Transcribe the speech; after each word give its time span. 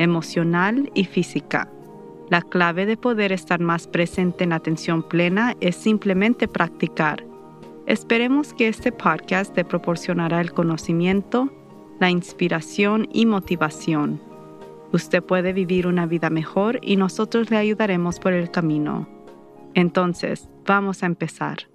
emocional 0.00 0.90
y 0.94 1.04
física. 1.04 1.70
La 2.30 2.42
clave 2.42 2.86
de 2.86 2.96
poder 2.96 3.32
estar 3.32 3.60
más 3.60 3.86
presente 3.86 4.44
en 4.44 4.52
atención 4.52 5.02
plena 5.02 5.56
es 5.60 5.76
simplemente 5.76 6.48
practicar. 6.48 7.24
Esperemos 7.86 8.54
que 8.54 8.68
este 8.68 8.92
podcast 8.92 9.54
te 9.54 9.64
proporcionará 9.64 10.40
el 10.40 10.52
conocimiento, 10.52 11.50
la 11.98 12.08
inspiración 12.08 13.08
y 13.12 13.26
motivación. 13.26 14.22
Usted 14.92 15.22
puede 15.22 15.52
vivir 15.52 15.86
una 15.86 16.06
vida 16.06 16.30
mejor 16.30 16.78
y 16.82 16.96
nosotros 16.96 17.50
le 17.50 17.58
ayudaremos 17.58 18.20
por 18.20 18.32
el 18.32 18.50
camino. 18.50 19.08
Entonces, 19.74 20.48
vamos 20.66 21.02
a 21.02 21.06
empezar. 21.06 21.68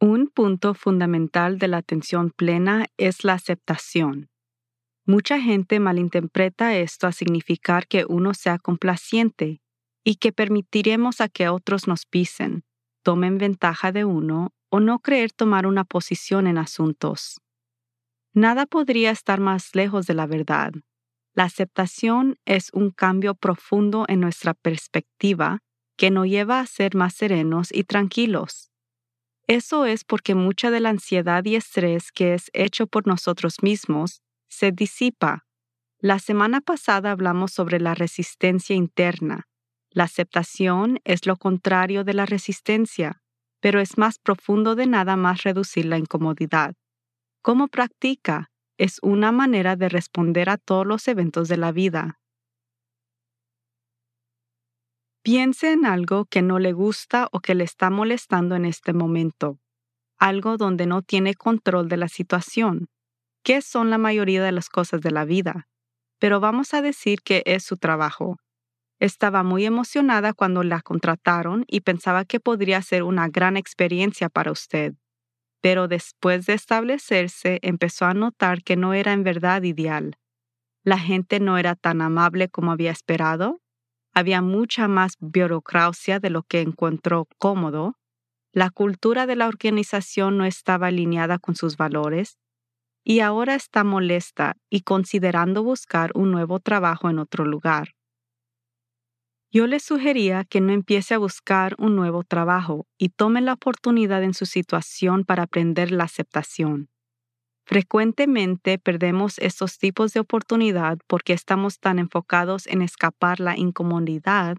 Un 0.00 0.28
punto 0.28 0.74
fundamental 0.74 1.58
de 1.58 1.66
la 1.66 1.78
atención 1.78 2.30
plena 2.30 2.86
es 2.98 3.24
la 3.24 3.32
aceptación. 3.32 4.27
Mucha 5.08 5.40
gente 5.40 5.80
malinterpreta 5.80 6.76
esto 6.76 7.06
a 7.06 7.12
significar 7.12 7.88
que 7.88 8.04
uno 8.06 8.34
sea 8.34 8.58
complaciente 8.58 9.62
y 10.04 10.16
que 10.16 10.32
permitiremos 10.32 11.22
a 11.22 11.30
que 11.30 11.48
otros 11.48 11.88
nos 11.88 12.04
pisen, 12.04 12.62
tomen 13.02 13.38
ventaja 13.38 13.90
de 13.90 14.04
uno 14.04 14.52
o 14.68 14.80
no 14.80 14.98
creer 14.98 15.32
tomar 15.32 15.66
una 15.66 15.84
posición 15.84 16.46
en 16.46 16.58
asuntos. 16.58 17.40
Nada 18.34 18.66
podría 18.66 19.10
estar 19.10 19.40
más 19.40 19.74
lejos 19.74 20.06
de 20.06 20.12
la 20.12 20.26
verdad. 20.26 20.72
La 21.34 21.44
aceptación 21.44 22.36
es 22.44 22.68
un 22.74 22.90
cambio 22.90 23.34
profundo 23.34 24.04
en 24.08 24.20
nuestra 24.20 24.52
perspectiva 24.52 25.60
que 25.96 26.10
nos 26.10 26.26
lleva 26.26 26.60
a 26.60 26.66
ser 26.66 26.94
más 26.94 27.14
serenos 27.14 27.70
y 27.72 27.84
tranquilos. 27.84 28.70
Eso 29.46 29.86
es 29.86 30.04
porque 30.04 30.34
mucha 30.34 30.70
de 30.70 30.80
la 30.80 30.90
ansiedad 30.90 31.42
y 31.46 31.56
estrés 31.56 32.12
que 32.12 32.34
es 32.34 32.50
hecho 32.52 32.86
por 32.86 33.06
nosotros 33.06 33.62
mismos 33.62 34.20
se 34.48 34.72
disipa. 34.72 35.44
La 36.00 36.18
semana 36.18 36.60
pasada 36.60 37.10
hablamos 37.10 37.52
sobre 37.52 37.80
la 37.80 37.94
resistencia 37.94 38.74
interna. 38.76 39.48
La 39.90 40.04
aceptación 40.04 41.00
es 41.04 41.26
lo 41.26 41.36
contrario 41.36 42.04
de 42.04 42.14
la 42.14 42.26
resistencia, 42.26 43.20
pero 43.60 43.80
es 43.80 43.98
más 43.98 44.18
profundo 44.18 44.74
de 44.74 44.86
nada 44.86 45.16
más 45.16 45.42
reducir 45.42 45.86
la 45.86 45.98
incomodidad. 45.98 46.74
¿Cómo 47.42 47.68
practica? 47.68 48.50
Es 48.76 48.98
una 49.02 49.32
manera 49.32 49.74
de 49.74 49.88
responder 49.88 50.50
a 50.50 50.56
todos 50.56 50.86
los 50.86 51.08
eventos 51.08 51.48
de 51.48 51.56
la 51.56 51.72
vida. 51.72 52.20
Piense 55.22 55.72
en 55.72 55.84
algo 55.84 56.26
que 56.26 56.42
no 56.42 56.58
le 56.58 56.72
gusta 56.72 57.28
o 57.32 57.40
que 57.40 57.54
le 57.54 57.64
está 57.64 57.90
molestando 57.90 58.54
en 58.54 58.64
este 58.64 58.92
momento, 58.92 59.58
algo 60.16 60.56
donde 60.56 60.86
no 60.86 61.02
tiene 61.02 61.34
control 61.34 61.88
de 61.88 61.96
la 61.96 62.08
situación, 62.08 62.88
que 63.48 63.62
son 63.62 63.88
la 63.88 63.96
mayoría 63.96 64.44
de 64.44 64.52
las 64.52 64.68
cosas 64.68 65.00
de 65.00 65.10
la 65.10 65.24
vida, 65.24 65.68
pero 66.18 66.38
vamos 66.38 66.74
a 66.74 66.82
decir 66.82 67.22
que 67.22 67.42
es 67.46 67.64
su 67.64 67.78
trabajo. 67.78 68.36
Estaba 69.00 69.42
muy 69.42 69.64
emocionada 69.64 70.34
cuando 70.34 70.62
la 70.62 70.82
contrataron 70.82 71.64
y 71.66 71.80
pensaba 71.80 72.26
que 72.26 72.40
podría 72.40 72.82
ser 72.82 73.04
una 73.04 73.26
gran 73.28 73.56
experiencia 73.56 74.28
para 74.28 74.52
usted, 74.52 74.96
pero 75.62 75.88
después 75.88 76.44
de 76.44 76.52
establecerse 76.52 77.58
empezó 77.62 78.04
a 78.04 78.12
notar 78.12 78.62
que 78.62 78.76
no 78.76 78.92
era 78.92 79.14
en 79.14 79.24
verdad 79.24 79.62
ideal. 79.62 80.18
La 80.84 80.98
gente 80.98 81.40
no 81.40 81.56
era 81.56 81.74
tan 81.74 82.02
amable 82.02 82.50
como 82.50 82.72
había 82.72 82.90
esperado 82.90 83.62
había 84.12 84.42
mucha 84.42 84.88
más 84.88 85.14
burocracia 85.20 86.20
de 86.20 86.28
lo 86.28 86.42
que 86.42 86.60
encontró 86.60 87.28
cómodo. 87.38 87.94
La 88.52 88.68
cultura 88.68 89.24
de 89.24 89.36
la 89.36 89.48
organización 89.48 90.36
no 90.36 90.44
estaba 90.44 90.88
alineada 90.88 91.38
con 91.38 91.56
sus 91.56 91.78
valores 91.78 92.36
y 93.08 93.20
ahora 93.20 93.54
está 93.54 93.84
molesta 93.84 94.58
y 94.68 94.82
considerando 94.82 95.62
buscar 95.62 96.10
un 96.14 96.30
nuevo 96.30 96.60
trabajo 96.60 97.08
en 97.08 97.18
otro 97.18 97.46
lugar. 97.46 97.94
Yo 99.50 99.66
le 99.66 99.80
sugería 99.80 100.44
que 100.44 100.60
no 100.60 100.74
empiece 100.74 101.14
a 101.14 101.18
buscar 101.18 101.74
un 101.78 101.96
nuevo 101.96 102.22
trabajo 102.22 102.86
y 102.98 103.08
tome 103.08 103.40
la 103.40 103.54
oportunidad 103.54 104.22
en 104.22 104.34
su 104.34 104.44
situación 104.44 105.24
para 105.24 105.44
aprender 105.44 105.90
la 105.90 106.04
aceptación. 106.04 106.90
Frecuentemente 107.64 108.78
perdemos 108.78 109.38
estos 109.38 109.78
tipos 109.78 110.12
de 110.12 110.20
oportunidad 110.20 110.98
porque 111.06 111.32
estamos 111.32 111.80
tan 111.80 111.98
enfocados 111.98 112.66
en 112.66 112.82
escapar 112.82 113.40
la 113.40 113.56
incomodidad 113.56 114.58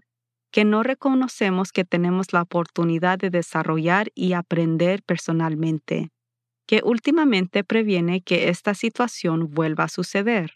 que 0.50 0.64
no 0.64 0.82
reconocemos 0.82 1.70
que 1.70 1.84
tenemos 1.84 2.32
la 2.32 2.42
oportunidad 2.42 3.16
de 3.16 3.30
desarrollar 3.30 4.08
y 4.16 4.32
aprender 4.32 5.04
personalmente, 5.04 6.10
que 6.70 6.82
últimamente 6.84 7.64
previene 7.64 8.20
que 8.20 8.48
esta 8.48 8.74
situación 8.74 9.50
vuelva 9.50 9.82
a 9.82 9.88
suceder. 9.88 10.52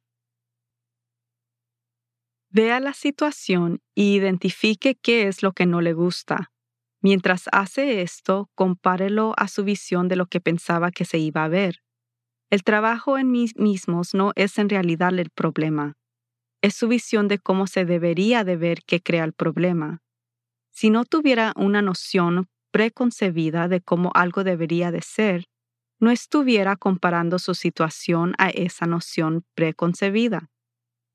Vea 2.50 2.78
la 2.78 2.92
situación 2.92 3.80
y 3.96 4.14
identifique 4.14 4.94
qué 4.94 5.26
es 5.26 5.42
lo 5.42 5.50
que 5.50 5.66
no 5.66 5.80
le 5.80 5.92
gusta. 5.92 6.52
Mientras 7.02 7.46
hace 7.50 8.00
esto, 8.00 8.48
compárelo 8.54 9.34
a 9.36 9.48
su 9.48 9.64
visión 9.64 10.06
de 10.06 10.14
lo 10.14 10.26
que 10.26 10.40
pensaba 10.40 10.92
que 10.92 11.04
se 11.04 11.18
iba 11.18 11.42
a 11.42 11.48
ver. 11.48 11.82
El 12.48 12.62
trabajo 12.62 13.18
en 13.18 13.32
mí 13.32 13.46
mismos 13.56 14.14
no 14.14 14.30
es 14.36 14.56
en 14.58 14.68
realidad 14.68 15.18
el 15.18 15.30
problema. 15.30 15.94
Es 16.62 16.76
su 16.76 16.86
visión 16.86 17.26
de 17.26 17.40
cómo 17.40 17.66
se 17.66 17.84
debería 17.84 18.44
de 18.44 18.56
ver 18.56 18.84
que 18.86 19.02
crea 19.02 19.24
el 19.24 19.32
problema. 19.32 20.00
Si 20.70 20.90
no 20.90 21.06
tuviera 21.06 21.52
una 21.56 21.82
noción 21.82 22.46
preconcebida 22.70 23.66
de 23.66 23.80
cómo 23.80 24.12
algo 24.14 24.44
debería 24.44 24.92
de 24.92 25.02
ser, 25.02 25.46
no 26.04 26.10
estuviera 26.10 26.76
comparando 26.76 27.38
su 27.38 27.54
situación 27.54 28.34
a 28.38 28.50
esa 28.50 28.86
noción 28.86 29.44
preconcebida. 29.54 30.50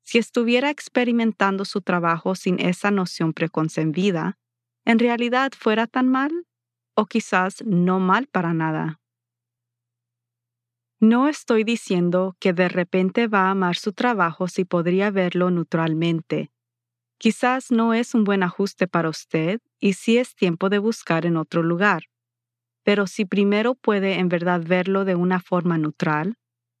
Si 0.02 0.18
estuviera 0.18 0.70
experimentando 0.70 1.64
su 1.64 1.80
trabajo 1.80 2.34
sin 2.34 2.60
esa 2.60 2.90
noción 2.90 3.32
preconcebida, 3.32 4.36
¿en 4.84 4.98
realidad 4.98 5.52
fuera 5.56 5.86
tan 5.86 6.08
mal? 6.08 6.32
O 6.96 7.06
quizás 7.06 7.62
no 7.64 8.00
mal 8.00 8.26
para 8.26 8.52
nada. 8.52 9.00
No 11.00 11.28
estoy 11.28 11.62
diciendo 11.62 12.36
que 12.40 12.52
de 12.52 12.68
repente 12.68 13.28
va 13.28 13.46
a 13.46 13.50
amar 13.52 13.76
su 13.76 13.92
trabajo 13.92 14.48
si 14.48 14.64
podría 14.64 15.10
verlo 15.12 15.50
neutralmente. 15.50 16.50
Quizás 17.18 17.70
no 17.70 17.94
es 17.94 18.14
un 18.14 18.24
buen 18.24 18.42
ajuste 18.42 18.88
para 18.88 19.08
usted 19.08 19.60
y 19.78 19.92
sí 19.92 20.18
es 20.18 20.34
tiempo 20.34 20.68
de 20.68 20.78
buscar 20.78 21.26
en 21.26 21.36
otro 21.36 21.62
lugar. 21.62 22.02
Pero 22.84 23.06
si 23.06 23.24
primero 23.24 23.74
puede 23.74 24.18
en 24.18 24.28
verdad 24.28 24.62
verlo 24.64 25.04
de 25.04 25.14
una 25.14 25.40
forma 25.40 25.78
neutral, 25.78 26.34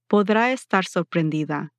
podrá 0.08 0.52
estar 0.52 0.84
sorprendida. 0.84 1.72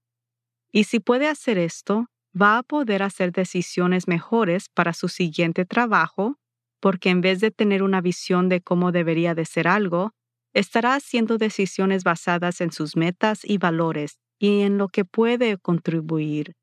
Y 0.72 0.86
si 0.86 1.00
puede 1.00 1.28
hacer 1.28 1.58
esto, 1.58 2.08
va 2.40 2.58
a 2.58 2.64
poder 2.64 3.04
hacer 3.04 3.32
decisiones 3.32 4.08
mejores 4.08 4.70
para 4.70 4.94
su 4.94 5.10
siguiente 5.10 5.66
trabajo, 5.66 6.38
porque 6.80 7.10
en 7.10 7.22
vez 7.22 7.40
de 7.42 7.52
tener 7.52 7.84
una 7.84 8.02
visión 8.02 8.50
de 8.50 8.62
cómo 8.62 8.92
debería 8.92 9.36
de 9.36 9.46
ser 9.46 9.68
algo, 9.68 10.12
estará 10.54 10.96
haciendo 10.96 11.38
decisiones 11.38 12.04
basadas 12.04 12.62
en 12.62 12.72
sus 12.72 12.96
metas 12.96 13.42
y 13.44 13.58
valores 13.58 14.18
y 14.40 14.62
en 14.62 14.78
lo 14.78 14.88
que 14.88 15.06
puede 15.06 15.58
contribuir, 15.58 16.54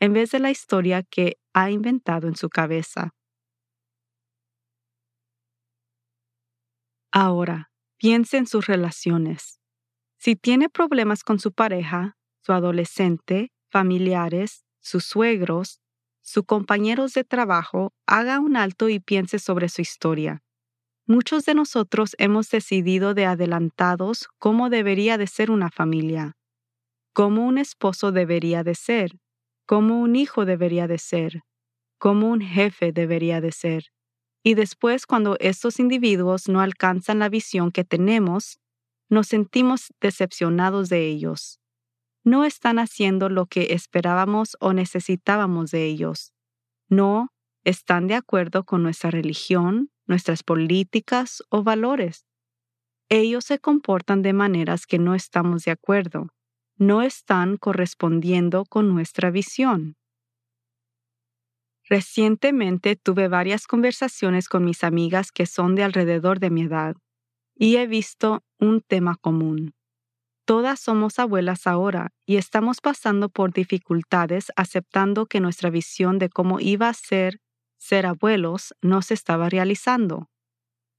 en 0.00 0.12
vez 0.12 0.30
de 0.32 0.40
la 0.40 0.50
historia 0.50 1.02
que 1.02 1.38
ha 1.54 1.70
inventado 1.70 2.28
en 2.28 2.36
su 2.36 2.48
cabeza. 2.48 3.12
Ahora, 7.16 7.70
piense 7.96 8.38
en 8.38 8.48
sus 8.48 8.66
relaciones. 8.66 9.60
Si 10.18 10.34
tiene 10.34 10.68
problemas 10.68 11.22
con 11.22 11.38
su 11.38 11.52
pareja, 11.52 12.16
su 12.40 12.52
adolescente, 12.52 13.52
familiares, 13.70 14.64
sus 14.80 15.04
suegros, 15.04 15.80
sus 16.22 16.44
compañeros 16.44 17.12
de 17.12 17.22
trabajo, 17.22 17.92
haga 18.04 18.40
un 18.40 18.56
alto 18.56 18.88
y 18.88 18.98
piense 18.98 19.38
sobre 19.38 19.68
su 19.68 19.80
historia. 19.80 20.42
Muchos 21.06 21.44
de 21.44 21.54
nosotros 21.54 22.16
hemos 22.18 22.50
decidido 22.50 23.14
de 23.14 23.26
adelantados 23.26 24.26
cómo 24.40 24.68
debería 24.68 25.16
de 25.16 25.28
ser 25.28 25.52
una 25.52 25.70
familia, 25.70 26.32
cómo 27.12 27.46
un 27.46 27.58
esposo 27.58 28.10
debería 28.10 28.64
de 28.64 28.74
ser, 28.74 29.12
cómo 29.66 30.00
un 30.00 30.16
hijo 30.16 30.44
debería 30.44 30.88
de 30.88 30.98
ser, 30.98 31.42
cómo 31.96 32.28
un 32.30 32.40
jefe 32.40 32.90
debería 32.90 33.40
de 33.40 33.52
ser. 33.52 33.84
Y 34.46 34.54
después 34.54 35.06
cuando 35.06 35.36
estos 35.40 35.80
individuos 35.80 36.48
no 36.48 36.60
alcanzan 36.60 37.18
la 37.18 37.30
visión 37.30 37.72
que 37.72 37.82
tenemos, 37.82 38.60
nos 39.08 39.28
sentimos 39.28 39.92
decepcionados 40.00 40.88
de 40.88 41.08
ellos. 41.08 41.60
no 42.26 42.44
están 42.44 42.78
haciendo 42.78 43.28
lo 43.28 43.44
que 43.44 43.74
esperábamos 43.74 44.56
o 44.58 44.72
necesitábamos 44.72 45.70
de 45.70 45.84
ellos. 45.84 46.32
No 46.88 47.28
están 47.64 48.06
de 48.06 48.14
acuerdo 48.14 48.64
con 48.64 48.82
nuestra 48.82 49.10
religión, 49.10 49.90
nuestras 50.06 50.42
políticas 50.42 51.42
o 51.50 51.62
valores. 51.62 52.24
Ellos 53.10 53.44
se 53.44 53.58
comportan 53.58 54.22
de 54.22 54.32
maneras 54.32 54.86
que 54.86 54.98
no 54.98 55.14
estamos 55.14 55.64
de 55.64 55.72
acuerdo. 55.72 56.28
No 56.78 57.02
están 57.02 57.58
correspondiendo 57.58 58.64
con 58.64 58.88
nuestra 58.88 59.30
visión. 59.30 59.96
Recientemente 61.88 62.96
tuve 62.96 63.28
varias 63.28 63.66
conversaciones 63.66 64.48
con 64.48 64.64
mis 64.64 64.84
amigas 64.84 65.32
que 65.32 65.46
son 65.46 65.74
de 65.74 65.84
alrededor 65.84 66.40
de 66.40 66.50
mi 66.50 66.62
edad 66.62 66.96
y 67.56 67.76
he 67.76 67.86
visto 67.86 68.42
un 68.58 68.80
tema 68.80 69.16
común. 69.16 69.74
Todas 70.46 70.80
somos 70.80 71.18
abuelas 71.18 71.66
ahora 71.66 72.10
y 72.26 72.36
estamos 72.36 72.80
pasando 72.80 73.28
por 73.28 73.52
dificultades 73.52 74.46
aceptando 74.56 75.26
que 75.26 75.40
nuestra 75.40 75.70
visión 75.70 76.18
de 76.18 76.28
cómo 76.30 76.58
iba 76.60 76.88
a 76.88 76.94
ser 76.94 77.40
ser 77.76 78.06
abuelos 78.06 78.74
no 78.80 79.02
se 79.02 79.12
estaba 79.12 79.50
realizando. 79.50 80.30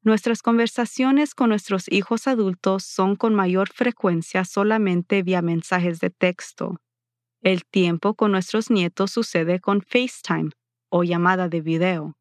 Nuestras 0.04 0.44
conversaciones 0.44 1.34
con 1.34 1.50
nuestros 1.50 1.92
hijos 1.92 2.28
adultos 2.28 2.84
son 2.84 3.16
con 3.16 3.34
mayor 3.34 3.70
frecuencia 3.70 4.46
solamente 4.46 5.24
vía 5.24 5.42
mensajes 5.42 6.00
de 6.00 6.12
texto. 6.12 6.80
El 7.42 7.66
tiempo 7.66 8.14
con 8.14 8.32
nuestros 8.32 8.70
nietos 8.70 9.12
sucede 9.12 9.60
con 9.60 9.82
FaceTime 9.82 10.52
o 10.90 11.04
llamada 11.04 11.50
de 11.50 11.62
video. 11.62 12.18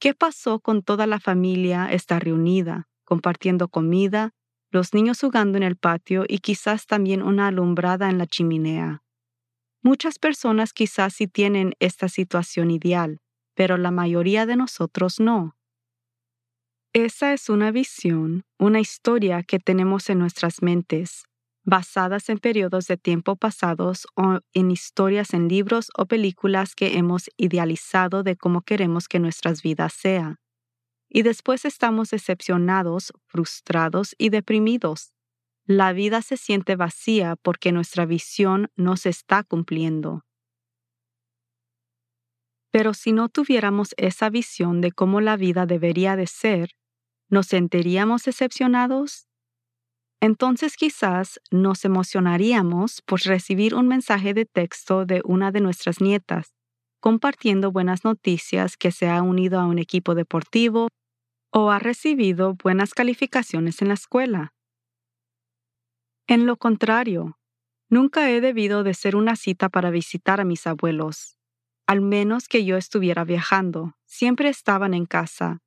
¿Qué 0.00 0.14
pasó 0.14 0.60
con 0.60 0.82
toda 0.82 1.06
la 1.06 1.18
familia 1.18 1.90
está 1.90 2.18
reunida, 2.18 2.88
compartiendo 3.04 3.68
comida, 3.68 4.32
los 4.70 4.94
niños 4.94 5.20
jugando 5.20 5.56
en 5.56 5.64
el 5.64 5.76
patio 5.76 6.24
y 6.28 6.38
quizás 6.38 6.86
también 6.86 7.22
una 7.22 7.48
alumbrada 7.48 8.08
en 8.08 8.18
la 8.18 8.26
chimenea? 8.26 9.02
Muchas 9.82 10.18
personas 10.18 10.72
quizás 10.72 11.14
sí 11.14 11.26
tienen 11.26 11.74
esta 11.78 12.08
situación 12.08 12.70
ideal, 12.70 13.20
pero 13.54 13.76
la 13.76 13.90
mayoría 13.90 14.46
de 14.46 14.56
nosotros 14.56 15.18
no. 15.20 15.56
Esa 16.92 17.32
es 17.32 17.48
una 17.48 17.70
visión, 17.70 18.44
una 18.58 18.80
historia 18.80 19.42
que 19.42 19.58
tenemos 19.58 20.10
en 20.10 20.18
nuestras 20.18 20.62
mentes, 20.62 21.24
basadas 21.68 22.30
en 22.30 22.38
periodos 22.38 22.86
de 22.86 22.96
tiempo 22.96 23.36
pasados 23.36 24.06
o 24.16 24.40
en 24.54 24.70
historias 24.70 25.34
en 25.34 25.48
libros 25.48 25.90
o 25.98 26.06
películas 26.06 26.74
que 26.74 26.96
hemos 26.96 27.28
idealizado 27.36 28.22
de 28.22 28.36
cómo 28.36 28.62
queremos 28.62 29.06
que 29.06 29.18
nuestras 29.18 29.62
vidas 29.62 29.92
sean. 29.92 30.38
Y 31.10 31.22
después 31.22 31.66
estamos 31.66 32.08
decepcionados, 32.08 33.12
frustrados 33.26 34.14
y 34.16 34.30
deprimidos. 34.30 35.12
La 35.66 35.92
vida 35.92 36.22
se 36.22 36.38
siente 36.38 36.74
vacía 36.74 37.36
porque 37.36 37.70
nuestra 37.70 38.06
visión 38.06 38.70
no 38.74 38.96
se 38.96 39.10
está 39.10 39.44
cumpliendo. 39.44 40.24
Pero 42.70 42.94
si 42.94 43.12
no 43.12 43.28
tuviéramos 43.28 43.94
esa 43.98 44.30
visión 44.30 44.80
de 44.80 44.92
cómo 44.92 45.20
la 45.20 45.36
vida 45.36 45.66
debería 45.66 46.16
de 46.16 46.26
ser, 46.26 46.70
¿nos 47.28 47.46
sentiríamos 47.46 48.24
decepcionados? 48.24 49.27
Entonces 50.20 50.76
quizás 50.76 51.40
nos 51.50 51.84
emocionaríamos 51.84 53.02
por 53.02 53.20
recibir 53.20 53.74
un 53.74 53.86
mensaje 53.86 54.34
de 54.34 54.46
texto 54.46 55.06
de 55.06 55.22
una 55.24 55.52
de 55.52 55.60
nuestras 55.60 56.00
nietas, 56.00 56.54
compartiendo 57.00 57.70
buenas 57.70 58.04
noticias 58.04 58.76
que 58.76 58.90
se 58.90 59.08
ha 59.08 59.22
unido 59.22 59.60
a 59.60 59.66
un 59.66 59.78
equipo 59.78 60.14
deportivo 60.14 60.88
o 61.52 61.70
ha 61.70 61.78
recibido 61.78 62.54
buenas 62.62 62.94
calificaciones 62.94 63.80
en 63.80 63.88
la 63.88 63.94
escuela. 63.94 64.52
En 66.26 66.46
lo 66.46 66.56
contrario, 66.56 67.38
nunca 67.88 68.30
he 68.30 68.40
debido 68.40 68.82
de 68.82 68.94
ser 68.94 69.16
una 69.16 69.36
cita 69.36 69.68
para 69.68 69.90
visitar 69.90 70.40
a 70.40 70.44
mis 70.44 70.66
abuelos. 70.66 71.38
Al 71.86 72.02
menos 72.02 72.48
que 72.48 72.64
yo 72.64 72.76
estuviera 72.76 73.24
viajando, 73.24 73.94
siempre 74.04 74.50
estaban 74.50 74.92
en 74.92 75.06
casa, 75.06 75.62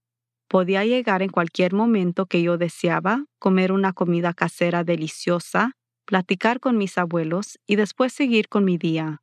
Podía 0.52 0.84
llegar 0.84 1.22
en 1.22 1.30
cualquier 1.30 1.74
momento 1.74 2.26
que 2.26 2.42
yo 2.42 2.58
deseaba, 2.58 3.24
comer 3.40 3.72
una 3.72 3.94
comida 3.94 4.34
casera 4.34 4.84
deliciosa, 4.84 5.78
platicar 6.04 6.60
con 6.60 6.78
mis 6.78 6.98
abuelos 6.98 7.58
y 7.66 7.78
después 7.78 8.12
seguir 8.12 8.50
con 8.50 8.66
mi 8.66 8.78
día. 8.78 9.22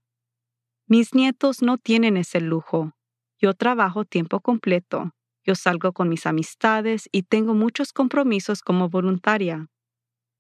Mis 0.87 1.13
nietos 1.13 1.61
no 1.61 1.77
tienen 1.77 2.17
ese 2.17 2.41
lujo. 2.41 2.95
Yo 3.39 3.53
trabajo 3.53 4.07
tiempo 4.07 4.41
completo. 4.41 5.13
Yo 5.45 5.55
salgo 5.55 5.93
con 5.93 6.09
mis 6.09 6.25
amistades 6.25 7.11
y 7.13 7.25
tengo 7.25 7.53
muchos 7.53 7.93
compromisos 7.93 8.63
como 8.63 8.89
voluntaria. 8.89 9.69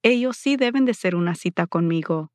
Ellos 0.02 0.38
sí 0.38 0.56
deben 0.56 0.86
de 0.86 0.94
ser 0.94 1.16
una 1.16 1.34
cita 1.34 1.66
conmigo. 1.66 2.32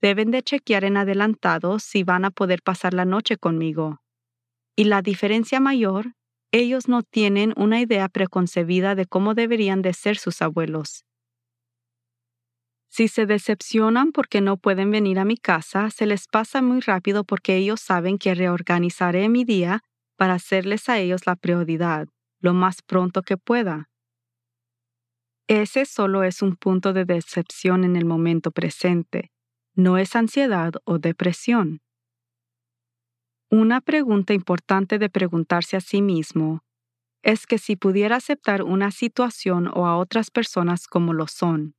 Deben 0.00 0.32
de 0.32 0.42
chequear 0.42 0.82
en 0.82 0.96
adelantado 0.96 1.78
si 1.78 2.02
van 2.02 2.24
a 2.24 2.32
poder 2.32 2.62
pasar 2.62 2.94
la 2.94 3.04
noche 3.04 3.36
conmigo. 3.36 4.02
Y 4.74 4.86
la 4.86 5.02
diferencia 5.02 5.60
mayor 5.60 6.16
ellos 6.52 6.86
no 6.86 7.02
tienen 7.02 7.54
una 7.56 7.80
idea 7.80 8.08
preconcebida 8.08 8.94
de 8.94 9.06
cómo 9.06 9.34
deberían 9.34 9.80
de 9.82 9.94
ser 9.94 10.18
sus 10.18 10.42
abuelos. 10.42 11.04
Si 12.90 13.08
se 13.08 13.24
decepcionan 13.24 14.12
porque 14.12 14.42
no 14.42 14.58
pueden 14.58 14.90
venir 14.90 15.18
a 15.18 15.24
mi 15.24 15.38
casa, 15.38 15.88
se 15.88 16.04
les 16.04 16.26
pasa 16.28 16.60
muy 16.60 16.80
rápido 16.80 17.24
porque 17.24 17.56
ellos 17.56 17.80
saben 17.80 18.18
que 18.18 18.34
reorganizaré 18.34 19.30
mi 19.30 19.44
día 19.44 19.80
para 20.18 20.34
hacerles 20.34 20.90
a 20.90 20.98
ellos 20.98 21.26
la 21.26 21.36
prioridad, 21.36 22.06
lo 22.40 22.52
más 22.52 22.82
pronto 22.82 23.22
que 23.22 23.38
pueda. 23.38 23.88
Ese 25.48 25.86
solo 25.86 26.22
es 26.22 26.42
un 26.42 26.56
punto 26.56 26.92
de 26.92 27.06
decepción 27.06 27.84
en 27.84 27.96
el 27.96 28.04
momento 28.04 28.50
presente, 28.50 29.32
no 29.74 29.96
es 29.96 30.14
ansiedad 30.14 30.74
o 30.84 30.98
depresión. 30.98 31.80
Una 33.54 33.82
pregunta 33.82 34.32
importante 34.32 34.98
de 34.98 35.10
preguntarse 35.10 35.76
a 35.76 35.82
sí 35.82 36.00
mismo 36.00 36.64
es 37.22 37.46
que 37.46 37.58
si 37.58 37.76
pudiera 37.76 38.16
aceptar 38.16 38.62
una 38.62 38.90
situación 38.90 39.68
o 39.68 39.86
a 39.86 39.98
otras 39.98 40.30
personas 40.30 40.86
como 40.86 41.12
lo 41.12 41.26
son, 41.26 41.74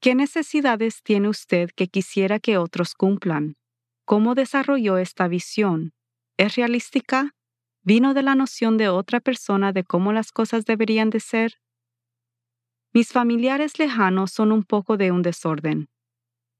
¿qué 0.00 0.14
necesidades 0.14 1.02
tiene 1.02 1.28
usted 1.28 1.70
que 1.74 1.88
quisiera 1.88 2.38
que 2.38 2.56
otros 2.56 2.94
cumplan? 2.94 3.56
¿Cómo 4.04 4.36
desarrolló 4.36 4.96
esta 4.96 5.26
visión? 5.26 5.92
¿Es 6.36 6.54
realística? 6.54 7.34
¿Vino 7.82 8.14
de 8.14 8.22
la 8.22 8.36
noción 8.36 8.76
de 8.76 8.88
otra 8.88 9.18
persona 9.18 9.72
de 9.72 9.82
cómo 9.82 10.12
las 10.12 10.30
cosas 10.30 10.66
deberían 10.66 11.10
de 11.10 11.18
ser? 11.18 11.54
Mis 12.94 13.08
familiares 13.08 13.80
lejanos 13.80 14.30
son 14.30 14.52
un 14.52 14.62
poco 14.62 14.96
de 14.96 15.10
un 15.10 15.22
desorden. 15.22 15.88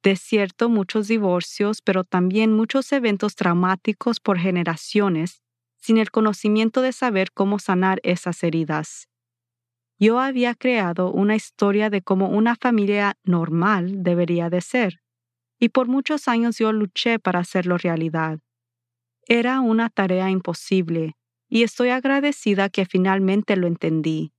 De 0.03 0.17
cierto, 0.17 0.69
muchos 0.69 1.09
divorcios, 1.09 1.83
pero 1.83 2.05
también 2.05 2.53
muchos 2.53 2.93
eventos 2.93 3.35
traumáticos 3.35 4.21
por 4.21 4.39
generaciones, 4.39 5.43
sin 5.81 5.99
el 5.99 6.11
conocimiento 6.11 6.83
de 6.83 6.93
saber 6.93 7.33
cómo 7.33 7.59
sanar 7.59 8.01
esas 8.03 8.43
heridas. 8.45 9.09
Yo 9.99 10.21
había 10.21 10.55
creado 10.55 11.11
una 11.11 11.35
historia 11.35 11.91
de 11.91 12.03
cómo 12.03 12.29
una 12.29 12.55
familia 12.55 13.17
normal 13.25 14.05
debería 14.05 14.49
de 14.49 14.61
ser, 14.61 15.01
y 15.59 15.71
por 15.71 15.89
muchos 15.89 16.29
años 16.29 16.59
yo 16.59 16.73
luché 16.73 17.19
para 17.19 17.41
hacerlo 17.41 17.79
realidad. 17.79 18.39
Era 19.27 19.61
una 19.61 19.91
tarea 19.91 20.31
imposible, 20.31 21.17
y 21.49 21.65
estoy 21.65 21.89
agradecida 21.91 22.69
que 22.69 22.87
finalmente 22.87 23.57
lo 23.57 23.67
entendí. 23.67 24.33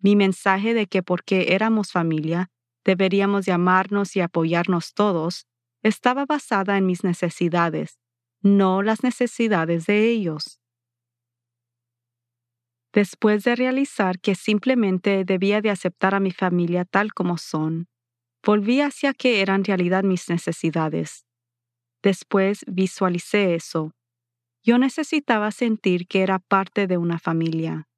Mi 0.00 0.16
mensaje 0.16 0.72
de 0.72 0.86
que 0.86 1.02
porque 1.02 1.54
éramos 1.54 1.92
familia, 1.92 2.50
deberíamos 2.86 3.44
llamarnos 3.44 4.14
y 4.16 4.20
apoyarnos 4.20 4.94
todos, 4.94 5.46
estaba 5.82 6.24
basada 6.24 6.78
en 6.78 6.86
mis 6.86 7.02
necesidades, 7.02 7.98
no 8.40 8.80
las 8.80 9.02
necesidades 9.02 9.86
de 9.86 10.08
ellos. 10.08 10.60
Después 12.94 13.44
de 13.44 13.56
realizar 13.56 14.20
que 14.20 14.34
simplemente 14.34 15.24
debía 15.24 15.60
de 15.60 15.70
aceptar 15.70 16.14
a 16.14 16.20
mi 16.20 16.30
familia 16.30 16.84
tal 16.84 17.12
como 17.12 17.36
son, 17.36 17.88
volví 18.42 18.80
hacia 18.80 19.12
que 19.12 19.42
eran 19.42 19.64
realidad 19.64 20.04
mis 20.04 20.30
necesidades. 20.30 21.26
Después 22.02 22.64
visualicé 22.68 23.56
eso. 23.56 23.92
Yo 24.62 24.78
necesitaba 24.78 25.50
sentir 25.50 26.06
que 26.06 26.22
era 26.22 26.38
parte 26.38 26.86
de 26.86 26.98
una 26.98 27.18
familia 27.18 27.88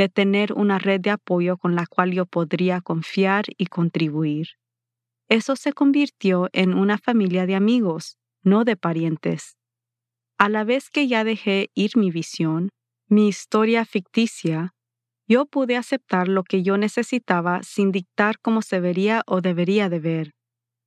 de 0.00 0.08
tener 0.08 0.54
una 0.54 0.78
red 0.78 0.98
de 0.98 1.10
apoyo 1.10 1.58
con 1.58 1.74
la 1.74 1.86
cual 1.86 2.12
yo 2.12 2.24
podría 2.24 2.80
confiar 2.80 3.44
y 3.58 3.66
contribuir. 3.66 4.48
Eso 5.28 5.56
se 5.56 5.74
convirtió 5.74 6.48
en 6.54 6.72
una 6.72 6.96
familia 6.96 7.44
de 7.44 7.54
amigos, 7.54 8.16
no 8.42 8.64
de 8.64 8.76
parientes. 8.76 9.58
A 10.38 10.48
la 10.48 10.64
vez 10.64 10.88
que 10.88 11.06
ya 11.06 11.22
dejé 11.22 11.70
ir 11.74 11.98
mi 11.98 12.10
visión, 12.10 12.70
mi 13.08 13.28
historia 13.28 13.84
ficticia, 13.84 14.72
yo 15.28 15.44
pude 15.44 15.76
aceptar 15.76 16.28
lo 16.28 16.44
que 16.44 16.62
yo 16.62 16.78
necesitaba 16.78 17.62
sin 17.62 17.92
dictar 17.92 18.38
cómo 18.40 18.62
se 18.62 18.80
vería 18.80 19.22
o 19.26 19.42
debería 19.42 19.90
de 19.90 20.00
ver. 20.00 20.30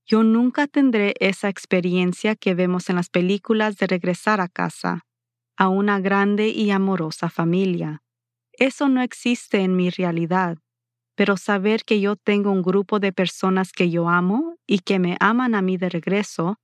Yo 0.08 0.24
nunca 0.24 0.66
tendré 0.66 1.14
esa 1.20 1.50
experiencia 1.50 2.36
que 2.36 2.56
vemos 2.56 2.90
en 2.90 2.96
las 2.96 3.10
películas 3.10 3.78
de 3.78 3.86
regresar 3.86 4.42
a 4.42 4.48
casa, 4.48 5.02
a 5.56 5.70
una 5.70 6.00
grande 6.00 6.48
y 6.48 6.72
amorosa 6.72 7.30
familia. 7.30 8.03
Eso 8.58 8.88
no 8.88 9.02
existe 9.02 9.60
en 9.60 9.76
mi 9.76 9.90
realidad, 9.90 10.58
pero 11.16 11.38
saber 11.38 11.84
que 11.86 12.02
yo 12.02 12.16
tengo 12.16 12.52
un 12.52 12.62
grupo 12.64 13.00
de 13.00 13.14
personas 13.14 13.72
que 13.72 13.90
yo 13.90 14.10
amo 14.10 14.58
y 14.68 14.80
que 14.80 15.00
me 15.00 15.18
aman 15.20 15.56
a 15.56 15.62
mí 15.62 15.78
de 15.78 15.90
regreso 15.90 16.58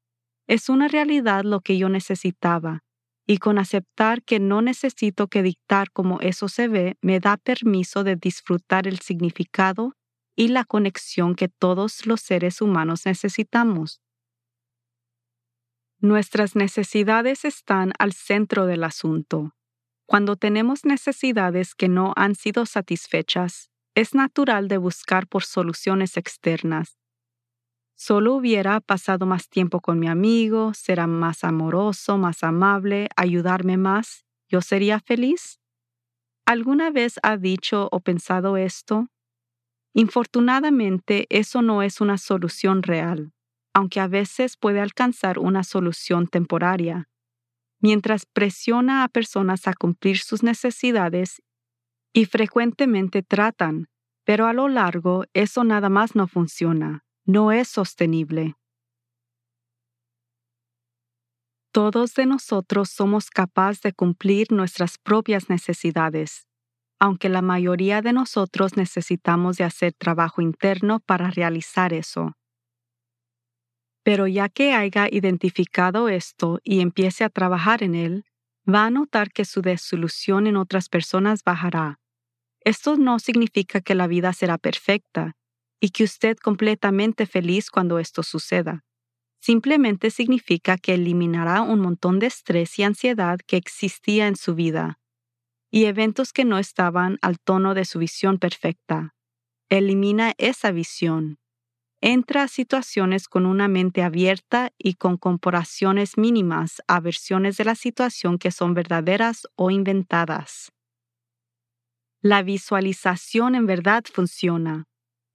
Es 0.48 0.69
una 0.69 0.89
realidad 0.89 1.46
lo 1.46 1.62
que 1.62 1.77
yo 1.79 1.89
necesitaba, 1.89 2.81
y 3.27 3.38
con 3.39 3.60
aceptar 3.60 4.24
que 4.24 4.39
no 4.39 4.62
necesito 4.62 5.27
que 5.27 5.43
dictar 5.43 5.91
cómo 5.91 6.19
eso 6.22 6.50
se 6.50 6.67
ve, 6.67 6.98
me 7.01 7.19
da 7.22 7.38
permiso 7.38 8.03
de 8.03 8.17
disfrutar 8.17 8.88
el 8.88 9.00
significado 9.00 9.93
y 10.36 10.50
la 10.50 10.65
conexión 10.65 11.36
que 11.36 11.50
todos 11.50 12.05
los 12.08 12.22
seres 12.22 12.62
humanos 12.62 13.05
necesitamos. 13.05 14.01
Nuestras 16.01 16.55
necesidades 16.58 17.46
están 17.46 17.93
al 18.00 18.12
centro 18.12 18.65
del 18.65 18.84
asunto. 18.84 19.53
Cuando 20.09 20.37
tenemos 20.37 20.85
necesidades 20.85 21.75
que 21.75 21.87
no 21.87 22.13
han 22.15 22.33
sido 22.33 22.65
satisfechas, 22.65 23.69
es 23.93 24.15
natural 24.15 24.67
de 24.67 24.79
buscar 24.79 25.27
por 25.27 25.43
soluciones 25.43 26.17
externas. 26.17 26.97
Solo 27.93 28.33
hubiera 28.33 28.79
pasado 28.79 29.27
más 29.27 29.49
tiempo 29.49 29.81
con 29.81 29.99
mi 29.99 30.07
amigo, 30.07 30.73
será 30.73 31.05
más 31.05 31.43
amoroso, 31.43 32.17
más 32.17 32.43
amable, 32.43 33.07
ayudarme 33.15 33.77
más, 33.77 34.25
¿yo 34.47 34.61
sería 34.61 34.99
feliz? 34.99 35.59
¿Alguna 36.43 36.89
vez 36.89 37.19
ha 37.21 37.37
dicho 37.37 37.87
o 37.91 37.99
pensado 37.99 38.57
esto? 38.57 39.09
Infortunadamente, 39.93 41.27
eso 41.29 41.61
no 41.61 41.83
es 41.83 42.01
una 42.01 42.17
solución 42.17 42.81
real, 42.81 43.31
aunque 43.75 43.99
a 43.99 44.07
veces 44.07 44.57
puede 44.57 44.81
alcanzar 44.81 45.37
una 45.37 45.63
solución 45.63 46.25
temporaria 46.25 47.09
mientras 47.79 48.25
presiona 48.25 49.03
a 49.03 49.07
personas 49.07 49.67
a 49.67 49.74
cumplir 49.74 50.17
sus 50.17 50.43
necesidades 50.43 51.41
y 52.13 52.25
frecuentemente 52.25 53.24
tratan, 53.24 53.88
pero 54.25 54.48
a 54.48 54.53
lo 54.53 54.67
largo 54.67 55.25
eso 55.33 55.63
nada 55.63 55.89
más 55.89 56.15
no 56.15 56.27
funciona, 56.27 57.03
no 57.25 57.51
es 57.51 57.67
sostenible. 57.67 58.55
Todos 61.71 62.15
de 62.15 62.25
nosotros 62.25 62.89
somos 62.89 63.29
capaces 63.29 63.81
de 63.81 63.93
cumplir 63.93 64.51
nuestras 64.51 64.98
propias 64.98 65.50
necesidades, 65.50 66.48
aunque 67.00 67.29
la 67.29 67.41
mayoría 67.41 68.01
de 68.01 68.12
nosotros 68.12 68.75
necesitamos 68.75 69.57
de 69.57 69.63
hacer 69.63 69.93
trabajo 69.93 70.41
interno 70.41 71.00
para 71.00 71.29
realizar 71.29 71.93
eso. 71.93 72.33
Pero 74.03 74.27
ya 74.27 74.49
que 74.49 74.73
haya 74.73 75.07
identificado 75.11 76.09
esto 76.09 76.59
y 76.63 76.81
empiece 76.81 77.23
a 77.23 77.29
trabajar 77.29 77.83
en 77.83 77.95
él, 77.95 78.25
va 78.67 78.85
a 78.85 78.89
notar 78.89 79.31
que 79.31 79.45
su 79.45 79.61
desilusión 79.61 80.47
en 80.47 80.55
otras 80.55 80.89
personas 80.89 81.43
bajará. 81.43 81.99
Esto 82.61 82.97
no 82.97 83.19
significa 83.19 83.81
que 83.81 83.95
la 83.95 84.07
vida 84.07 84.33
será 84.33 84.57
perfecta 84.57 85.35
y 85.79 85.89
que 85.89 86.03
usted 86.03 86.37
completamente 86.37 87.25
feliz 87.25 87.69
cuando 87.69 87.99
esto 87.99 88.23
suceda. 88.23 88.83
Simplemente 89.41 90.11
significa 90.11 90.77
que 90.77 90.95
eliminará 90.95 91.61
un 91.61 91.79
montón 91.79 92.19
de 92.19 92.27
estrés 92.27 92.77
y 92.77 92.83
ansiedad 92.83 93.39
que 93.47 93.57
existía 93.57 94.27
en 94.27 94.35
su 94.35 94.55
vida 94.55 94.99
y 95.71 95.85
eventos 95.85 96.33
que 96.33 96.45
no 96.45 96.57
estaban 96.57 97.17
al 97.21 97.39
tono 97.39 97.73
de 97.73 97.85
su 97.85 97.99
visión 97.99 98.39
perfecta. 98.39 99.15
Elimina 99.69 100.33
esa 100.37 100.71
visión 100.71 101.37
entra 102.01 102.43
a 102.43 102.47
situaciones 102.47 103.27
con 103.27 103.45
una 103.45 103.67
mente 103.67 104.03
abierta 104.03 104.71
y 104.77 104.95
con 104.95 105.17
comparaciones 105.17 106.17
mínimas 106.17 106.81
a 106.87 106.99
versiones 106.99 107.57
de 107.57 107.65
la 107.65 107.75
situación 107.75 108.37
que 108.37 108.51
son 108.51 108.73
verdaderas 108.73 109.47
o 109.55 109.69
inventadas. 109.69 110.71
La 112.21 112.41
visualización 112.41 113.55
en 113.55 113.65
verdad 113.65 114.03
funciona. 114.11 114.85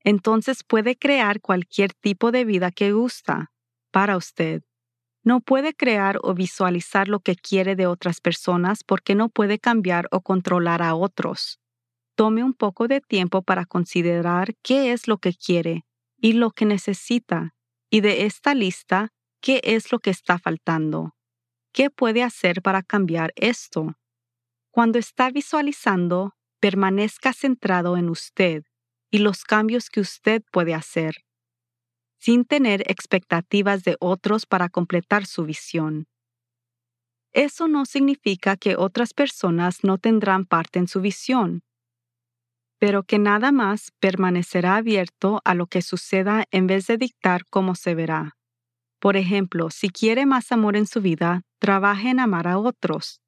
Entonces 0.03 0.65
puede 0.65 0.97
crear 0.97 1.41
cualquier 1.41 1.93
tipo 1.95 2.31
de 2.31 2.45
vida 2.45 2.71
que 2.71 2.93
gusta 2.93 3.53
para 3.91 4.17
usted. 4.17 4.63
No 5.23 5.41
puede 5.41 5.73
crear 5.73 6.19
o 6.23 6.35
visualizar 6.35 7.09
lo 7.09 7.21
que 7.21 7.37
quiere 7.37 7.77
de 7.77 7.87
otras 7.87 8.21
personas 8.21 8.85
porque 8.85 9.15
no 9.15 9.31
puede 9.31 9.59
cambiar 9.59 10.09
o 10.11 10.21
controlar 10.21 10.83
a 10.83 10.95
otros. 10.95 11.59
Tome 12.15 12.45
un 12.45 12.53
poco 12.53 12.87
de 12.87 13.01
tiempo 13.01 13.43
para 13.43 13.65
considerar 13.65 14.55
qué 14.63 14.93
es 14.93 15.09
lo 15.09 15.19
que 15.19 15.33
quiere 15.33 15.85
y 16.25 16.33
lo 16.33 16.53
que 16.53 16.65
necesita, 16.65 17.55
y 17.91 18.01
de 18.01 18.25
esta 18.25 18.55
lista, 18.55 19.13
qué 19.43 19.61
es 19.63 19.93
lo 19.93 19.99
que 19.99 20.09
está 20.09 20.39
faltando. 20.39 21.15
¿Qué 21.71 21.91
puede 21.91 22.23
hacer 22.23 22.63
para 22.63 22.83
cambiar 22.83 23.35
esto? 23.37 23.99
Cuando 24.71 24.99
está 24.99 25.31
visualizando, 25.31 26.33
permanezca 26.61 27.35
centrado 27.35 27.99
en 27.99 28.09
usted 28.09 28.65
y 29.11 29.19
los 29.19 29.45
cambios 29.45 29.91
que 29.91 30.01
usted 30.01 30.43
puede 30.51 30.73
hacer, 30.73 31.27
sin 32.19 32.47
tener 32.47 32.91
expectativas 32.91 33.85
de 33.85 33.99
otros 34.01 34.47
para 34.47 34.71
completar 34.71 35.27
su 35.27 35.45
visión. 35.45 36.07
Eso 37.35 37.69
no 37.69 37.85
significa 37.85 38.57
que 38.57 38.77
otras 38.77 39.13
personas 39.13 39.85
no 39.85 39.99
tendrán 39.99 40.47
parte 40.47 40.79
en 40.79 40.89
su 40.89 41.03
visión 41.03 41.65
pero 42.85 43.03
que 43.03 43.19
nada 43.19 43.51
más 43.51 43.93
permanecerá 43.99 44.77
abierto 44.77 45.41
a 45.47 45.55
lo 45.55 45.69
que 45.69 45.81
suceda 45.81 46.45
en 46.51 46.67
vez 46.67 46.87
de 46.87 46.99
dictar 46.99 47.47
cómo 47.49 47.77
se 47.77 47.95
verá. 47.95 48.37
Por 49.01 49.17
ejemplo, 49.17 49.71
si 49.71 49.89
quiere 49.89 50.27
más 50.27 50.53
amor 50.53 50.77
en 50.77 50.87
su 50.87 51.01
vida, 51.01 51.45
trabaje 51.59 52.11
en 52.11 52.21
amar 52.21 52.47
a 52.47 52.59
otros. 52.59 53.23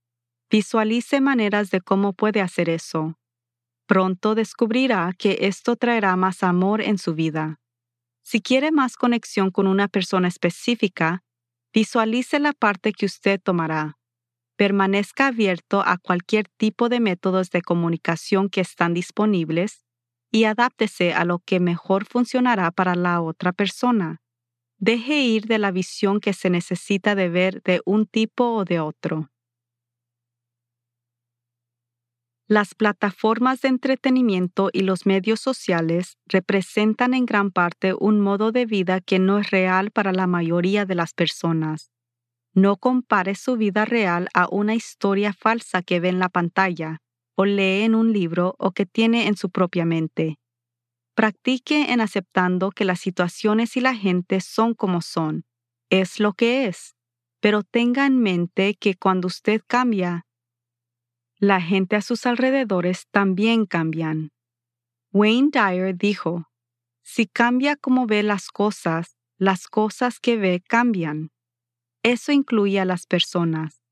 Visualice 0.51 1.23
maneras 1.23 1.71
de 1.71 1.81
cómo 1.81 2.13
puede 2.13 2.43
hacer 2.43 2.69
eso. 2.69 3.19
Pronto 3.87 4.35
descubrirá 4.35 5.15
que 5.19 5.39
esto 5.41 5.77
traerá 5.77 6.17
más 6.17 6.43
amor 6.43 6.83
en 6.83 6.99
su 6.99 7.15
vida. 7.15 7.59
Si 8.23 8.43
quiere 8.43 8.73
más 8.73 8.99
conexión 8.99 9.51
con 9.51 9.67
una 9.67 9.89
persona 9.89 10.29
específica, 10.29 11.23
visualice 11.73 12.41
la 12.41 12.53
parte 12.53 12.93
que 12.93 13.07
usted 13.07 13.41
tomará 13.43 13.96
permanezca 14.57 15.29
abierto 15.29 15.83
a 15.85 15.99
cualquier 15.99 16.49
tipo 16.49 16.89
de 16.89 17.01
métodos 17.01 17.51
de 17.51 17.63
comunicación 17.63 18.49
que 18.49 18.61
están 18.61 18.95
disponibles 18.95 19.85
y 20.33 20.45
adáptese 20.45 21.15
a 21.15 21.25
lo 21.25 21.39
que 21.39 21.61
mejor 21.61 22.05
funcionará 22.07 22.71
para 22.71 22.95
la 22.95 23.21
otra 23.21 23.53
persona. 23.53 24.21
Deje 24.79 25.21
ir 25.21 25.47
de 25.47 25.59
la 25.59 25.71
visión 25.71 26.21
que 26.21 26.33
se 26.33 26.51
necesita 26.51 27.15
de 27.15 27.29
ver 27.29 27.63
de 27.63 27.81
un 27.85 28.07
tipo 28.07 28.55
o 28.55 28.65
de 28.65 28.81
otro. 28.81 29.31
Las 32.49 32.77
plataformas 32.77 33.61
de 33.63 33.69
entretenimiento 33.69 34.71
y 34.73 34.83
los 34.83 35.05
medios 35.05 35.41
sociales 35.41 36.17
representan 36.27 37.13
en 37.13 37.27
gran 37.27 37.51
parte 37.51 37.93
un 37.99 38.21
modo 38.21 38.53
de 38.53 38.67
vida 38.67 39.01
que 39.01 39.19
no 39.19 39.39
es 39.39 39.51
real 39.51 39.91
para 39.91 40.13
la 40.13 40.29
mayoría 40.29 40.85
de 40.85 40.95
las 40.95 41.13
personas. 41.13 41.91
No 42.57 42.79
compare 42.79 43.35
su 43.35 43.59
vida 43.59 43.85
real 43.85 44.29
a 44.33 44.49
una 44.51 44.75
historia 44.75 45.35
falsa 45.35 45.83
que 45.83 46.01
ve 46.01 46.09
en 46.09 46.19
la 46.19 46.31
pantalla, 46.31 47.03
o 47.35 47.45
lee 47.45 47.83
en 47.83 47.95
un 47.95 48.15
libro 48.15 48.57
o 48.59 48.73
que 48.73 48.87
tiene 48.87 49.27
en 49.27 49.37
su 49.37 49.51
propia 49.51 49.85
mente. 49.85 50.39
Practique 51.15 51.93
en 51.93 52.01
aceptando 52.01 52.71
que 52.71 52.87
las 52.87 52.99
situaciones 52.99 53.77
y 53.77 53.83
la 53.83 53.95
gente 53.95 54.41
son 54.41 54.73
como 54.73 55.03
son. 55.03 55.45
Es 55.91 56.19
lo 56.19 56.33
que 56.33 56.65
es. 56.65 56.97
Pero 57.41 57.63
tenga 57.63 58.07
en 58.07 58.23
mente 58.23 58.75
que 58.75 58.95
cuando 58.95 59.27
usted 59.27 59.61
cambia, 59.67 60.25
la 61.39 61.61
gente 61.61 61.97
a 61.97 62.01
sus 62.01 62.25
alrededores 62.25 63.07
también 63.11 63.67
cambian. 63.67 64.31
Wayne 65.13 65.51
Dyer 65.53 65.95
dijo, 65.95 66.49
si 67.03 67.27
cambia 67.27 67.77
como 67.77 68.07
ve 68.07 68.23
las 68.23 68.49
cosas, 68.49 69.15
las 69.37 69.67
cosas 69.67 70.19
que 70.21 70.39
ve 70.39 70.63
cambian. 70.67 71.33
Eso 72.07 72.31
incluye 72.31 72.79
a 72.79 72.85
las 72.85 73.05
personas. 73.05 73.83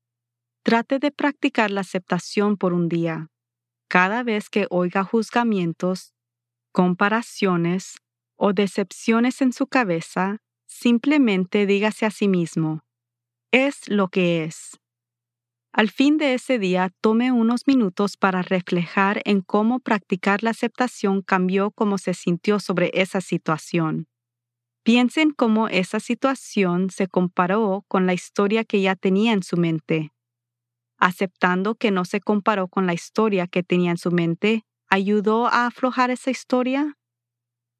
Trate 0.63 0.99
de 0.99 1.11
practicar 1.11 1.69
la 1.69 1.81
aceptación 1.81 2.55
por 2.55 2.71
un 2.71 2.87
día. 2.87 3.27
Cada 3.89 4.23
vez 4.23 4.49
que 4.49 4.67
oiga 4.69 5.03
juzgamientos, 5.03 6.13
comparaciones 6.71 7.97
o 8.37 8.53
decepciones 8.53 9.41
en 9.41 9.51
su 9.51 9.67
cabeza, 9.67 10.37
simplemente 10.65 11.65
dígase 11.65 12.05
a 12.05 12.09
sí 12.09 12.29
mismo, 12.29 12.85
es 13.51 13.89
lo 13.89 14.07
que 14.07 14.45
es. 14.45 14.79
Al 15.73 15.89
fin 15.89 16.15
de 16.15 16.35
ese 16.35 16.57
día, 16.57 16.93
tome 17.01 17.33
unos 17.33 17.67
minutos 17.67 18.15
para 18.15 18.41
reflejar 18.41 19.21
en 19.25 19.41
cómo 19.41 19.81
practicar 19.81 20.41
la 20.41 20.51
aceptación 20.51 21.21
cambió 21.21 21.71
cómo 21.71 21.97
se 21.97 22.13
sintió 22.13 22.61
sobre 22.61 22.91
esa 22.93 23.19
situación. 23.19 24.07
Piensen 24.85 25.31
cómo 25.31 25.67
esa 25.67 25.99
situación 25.99 26.91
se 26.91 27.07
comparó 27.07 27.83
con 27.87 28.05
la 28.05 28.13
historia 28.13 28.63
que 28.63 28.81
ya 28.81 28.95
tenía 28.95 29.33
en 29.33 29.41
su 29.41 29.57
mente. 29.57 30.11
Aceptando 30.99 31.73
que 31.73 31.89
no 31.89 32.05
se 32.05 32.21
comparó 32.21 32.67
con 32.67 32.85
la 32.85 32.93
historia 32.93 33.47
que 33.47 33.63
tenía 33.63 33.89
en 33.89 33.97
su 33.97 34.11
mente, 34.11 34.61
¿ayudó 34.87 35.47
a 35.47 35.65
aflojar 35.65 36.11
esa 36.11 36.29
historia? 36.29 36.99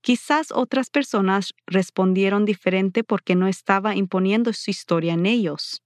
Quizás 0.02 0.52
otras 0.52 0.90
personas 0.90 1.54
respondieron 1.68 2.44
diferente 2.44 3.04
porque 3.04 3.36
no 3.36 3.48
estaba 3.48 3.96
imponiendo 3.96 4.52
su 4.52 4.72
historia 4.72 5.14
en 5.14 5.28
ellos. 5.28 5.84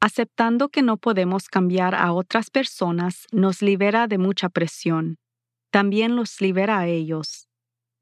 Aceptando 0.00 0.68
que 0.68 0.82
no 0.82 0.96
podemos 0.96 1.46
cambiar 1.46 1.94
a 1.94 2.12
otras 2.12 2.50
personas 2.50 3.28
nos 3.30 3.62
libera 3.62 4.08
de 4.08 4.18
mucha 4.18 4.48
presión. 4.48 5.18
También 5.70 6.16
los 6.16 6.40
libera 6.40 6.80
a 6.80 6.88
ellos. 6.88 7.46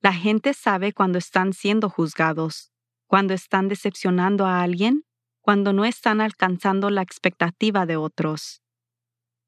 La 0.04 0.12
gente 0.12 0.52
sabe 0.52 0.92
cuando 0.92 1.16
están 1.16 1.54
siendo 1.54 1.88
juzgados. 1.88 2.70
cuando 3.06 3.32
están 3.32 3.68
decepcionando 3.68 4.44
a 4.44 4.60
alguien, 4.60 5.04
cuando 5.40 5.72
no 5.72 5.84
están 5.86 6.20
alcanzando 6.20 6.90
la 6.90 7.00
expectativa 7.00 7.86
de 7.86 7.96
otros. 7.96 8.60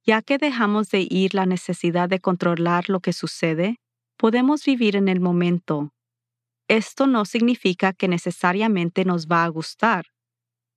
Ya 0.03 0.23
que 0.23 0.39
dejamos 0.39 0.89
de 0.89 1.07
ir 1.11 1.35
la 1.35 1.45
necesidad 1.45 2.09
de 2.09 2.21
controlar 2.21 2.89
lo 2.89 3.01
que 3.01 3.13
sucede, 3.13 3.81
podemos 4.17 4.65
vivir 4.65 4.97
en 4.97 5.09
el 5.09 5.21
momento. 5.21 5.91
Esto 6.69 7.07
no 7.07 7.27
significa 7.27 7.93
que 7.93 8.09
necesariamente 8.09 9.05
nos 9.05 9.27
va 9.27 9.45
a 9.45 9.49
gustar. 9.49 10.07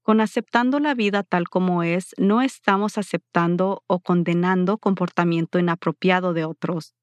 Con 0.01 0.19
aceptando 0.19 0.79
la 0.79 0.93
vida 0.93 1.24
tal 1.24 1.48
como 1.48 1.83
es, 1.83 2.15
no 2.17 2.41
estamos 2.41 2.98
aceptando 2.98 3.83
o 3.88 4.00
condenando 4.00 4.77
comportamiento 4.77 5.57
inapropiado 5.57 6.33
de 6.33 6.43
otros. 6.43 6.99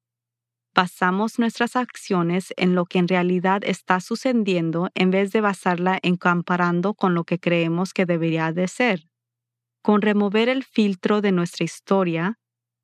Basamos 0.77 1.39
nuestras 1.39 1.75
acciones 1.75 2.53
en 2.55 2.75
lo 2.75 2.85
que 2.85 2.99
en 2.99 3.07
realidad 3.07 3.61
está 3.63 3.99
sucediendo 3.99 4.91
en 4.93 5.09
vez 5.09 5.31
de 5.31 5.41
basarla 5.41 5.97
en 6.03 6.17
comparando 6.17 6.93
con 6.93 7.15
lo 7.15 7.23
que 7.23 7.39
creemos 7.39 7.93
que 7.95 8.05
debería 8.05 8.51
de 8.51 8.67
ser. 8.67 9.09
Con 9.81 10.03
remover 10.03 10.49
el 10.49 10.63
filtro 10.63 11.21
de 11.21 11.31
nuestra 11.31 11.63
historia, 11.63 12.37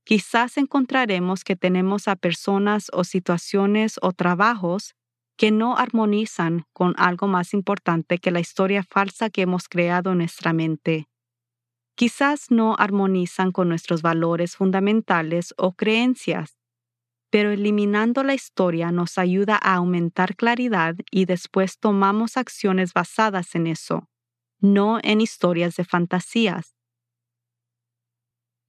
quizás 0.06 0.58
encontraremos 0.58 1.44
que 1.44 1.56
tenemos 1.56 2.08
a 2.08 2.16
personas 2.16 2.88
o 2.94 3.04
situaciones 3.04 4.00
o 4.02 4.12
trabajos 4.12 4.96
que 5.38 5.52
no 5.52 5.78
armonizan 5.78 6.66
con 6.74 6.96
algo 6.98 7.28
más 7.28 7.54
importante 7.54 8.18
que 8.18 8.32
la 8.32 8.40
historia 8.40 8.82
falsa 8.82 9.30
que 9.30 9.44
hemos 9.44 9.70
creado 9.70 10.14
en 10.14 10.18
nuestra 10.18 10.52
mente. 10.52 11.10
Quizás 11.96 12.50
no 12.50 12.76
armonizan 12.76 13.52
con 13.52 13.70
nuestros 13.70 14.02
valores 14.02 14.56
fundamentales 14.56 15.54
o 15.58 15.74
creencias, 15.74 16.63
pero 17.34 17.50
eliminando 17.50 18.22
la 18.22 18.36
historia 18.36 18.92
nos 18.92 19.18
ayuda 19.18 19.60
a 19.60 19.74
aumentar 19.74 20.36
claridad 20.36 20.94
y 21.10 21.26
después 21.26 21.80
tomamos 21.80 22.38
acciones 22.38 22.94
basadas 22.94 23.56
en 23.56 23.66
eso, 23.66 24.08
no 24.60 25.00
en 25.02 25.20
historias 25.20 25.76
de 25.76 25.84
fantasías. 25.84 26.76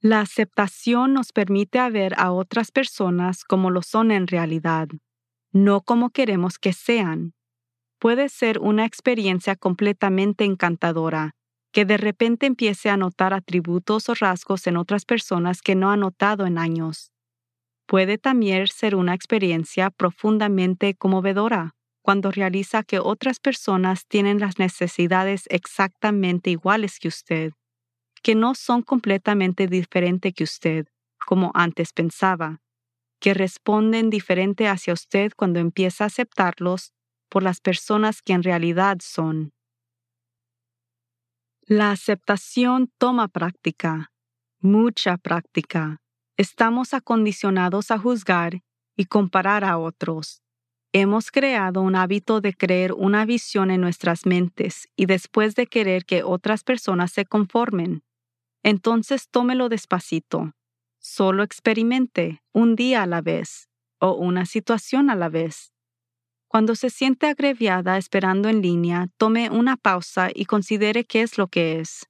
La 0.00 0.20
aceptación 0.20 1.12
nos 1.12 1.32
permite 1.32 1.78
ver 1.90 2.14
a 2.16 2.32
otras 2.32 2.72
personas 2.72 3.44
como 3.44 3.70
lo 3.70 3.82
son 3.82 4.10
en 4.10 4.26
realidad 4.26 4.88
no 5.54 5.82
como 5.82 6.10
queremos 6.10 6.58
que 6.58 6.72
sean. 6.72 7.32
Puede 8.00 8.28
ser 8.28 8.58
una 8.58 8.84
experiencia 8.84 9.54
completamente 9.54 10.44
encantadora, 10.44 11.30
que 11.72 11.84
de 11.84 11.96
repente 11.96 12.46
empiece 12.46 12.90
a 12.90 12.96
notar 12.96 13.32
atributos 13.32 14.08
o 14.08 14.14
rasgos 14.14 14.66
en 14.66 14.76
otras 14.76 15.04
personas 15.04 15.62
que 15.62 15.76
no 15.76 15.90
ha 15.90 15.96
notado 15.96 16.44
en 16.46 16.58
años. 16.58 17.13
Puede 17.86 18.18
también 18.18 18.66
ser 18.66 18.96
una 18.96 19.14
experiencia 19.14 19.90
profundamente 19.90 20.94
conmovedora, 20.94 21.72
cuando 22.02 22.30
realiza 22.30 22.82
que 22.82 22.98
otras 22.98 23.40
personas 23.40 24.06
tienen 24.06 24.40
las 24.40 24.58
necesidades 24.58 25.44
exactamente 25.48 26.50
iguales 26.50 26.98
que 26.98 27.08
usted, 27.08 27.52
que 28.22 28.34
no 28.34 28.54
son 28.54 28.82
completamente 28.82 29.66
diferentes 29.68 30.34
que 30.34 30.44
usted, 30.44 30.86
como 31.26 31.50
antes 31.54 31.92
pensaba 31.92 32.60
que 33.20 33.34
responden 33.34 34.10
diferente 34.10 34.68
hacia 34.68 34.92
usted 34.92 35.32
cuando 35.36 35.58
empieza 35.58 36.04
a 36.04 36.08
aceptarlos 36.08 36.92
por 37.30 37.42
las 37.42 37.60
personas 37.60 38.22
que 38.22 38.34
en 38.34 38.42
realidad 38.42 38.98
son. 39.02 39.52
La 41.66 41.90
aceptación 41.90 42.92
toma 42.98 43.28
práctica, 43.28 44.12
mucha 44.60 45.16
práctica. 45.16 46.03
Estamos 46.36 46.94
acondicionados 46.94 47.92
a 47.92 47.98
juzgar 47.98 48.62
y 48.96 49.04
comparar 49.04 49.64
a 49.64 49.78
otros. 49.78 50.42
Hemos 50.92 51.30
creado 51.30 51.80
un 51.80 51.94
hábito 51.94 52.40
de 52.40 52.54
creer 52.54 52.92
una 52.92 53.24
visión 53.24 53.70
en 53.70 53.80
nuestras 53.80 54.26
mentes 54.26 54.88
y 54.96 55.06
después 55.06 55.54
de 55.54 55.68
querer 55.68 56.04
que 56.04 56.24
otras 56.24 56.64
personas 56.64 57.12
se 57.12 57.24
conformen. 57.24 58.02
Entonces 58.64 59.28
tómelo 59.30 59.68
despacito. 59.68 60.54
Solo 60.98 61.44
experimente 61.44 62.42
un 62.52 62.74
día 62.74 63.04
a 63.04 63.06
la 63.06 63.20
vez 63.20 63.68
o 64.00 64.14
una 64.14 64.44
situación 64.44 65.10
a 65.10 65.14
la 65.14 65.28
vez. 65.28 65.72
Cuando 66.48 66.74
se 66.74 66.90
siente 66.90 67.26
agraviada 67.26 67.96
esperando 67.96 68.48
en 68.48 68.60
línea, 68.60 69.08
tome 69.18 69.50
una 69.50 69.76
pausa 69.76 70.30
y 70.34 70.46
considere 70.46 71.04
qué 71.04 71.22
es 71.22 71.38
lo 71.38 71.46
que 71.46 71.78
es. 71.78 72.08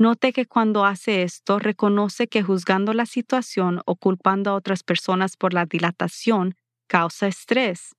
Note 0.00 0.32
que 0.32 0.46
cuando 0.46 0.84
hace 0.84 1.24
esto 1.24 1.58
reconoce 1.58 2.28
que 2.28 2.44
juzgando 2.44 2.92
la 2.92 3.04
situación 3.04 3.82
o 3.84 3.96
culpando 3.96 4.50
a 4.50 4.54
otras 4.54 4.84
personas 4.84 5.36
por 5.36 5.52
la 5.52 5.66
dilatación 5.66 6.54
causa 6.86 7.26
estrés, 7.26 7.96